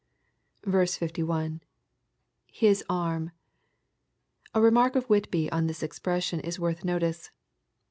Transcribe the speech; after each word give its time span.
61.— 0.67 1.61
[His 2.61 2.83
arm,] 2.89 3.31
A 4.55 4.59
remark 4.59 4.95
of 4.95 5.05
Whitby 5.07 5.51
on 5.51 5.67
this 5.67 5.83
expression 5.83 6.39
is 6.39 6.59
worth 6.59 6.83
notice. 6.83 7.29